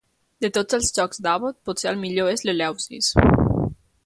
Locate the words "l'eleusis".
2.51-3.13